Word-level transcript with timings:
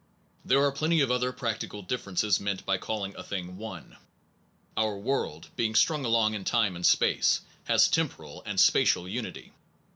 There 0.43 0.63
are 0.63 0.71
plenty 0.71 1.01
of 1.01 1.11
other 1.11 1.31
practical 1.31 1.83
differ 1.83 2.11
ences 2.11 2.39
meant 2.39 2.65
by 2.65 2.79
calling 2.79 3.15
a 3.15 3.21
thing 3.21 3.57
One. 3.57 3.97
Our 4.75 4.97
world, 4.97 5.49
being 5.55 5.75
strung 5.75 6.05
along 6.05 6.33
in 6.33 6.43
time 6.43 6.75
and 6.75 6.83
space, 6.87 7.41
has 7.65 7.87
tem 7.87 8.09
poral 8.09 8.41
and 8.43 8.59
spatial 8.59 9.07
unity. 9.07 9.53